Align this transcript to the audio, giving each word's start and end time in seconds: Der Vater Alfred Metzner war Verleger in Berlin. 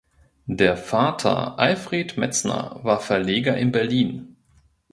Der 0.47 0.77
Vater 0.77 1.59
Alfred 1.59 2.17
Metzner 2.17 2.79
war 2.81 2.99
Verleger 3.01 3.55
in 3.55 3.71
Berlin. 3.71 4.35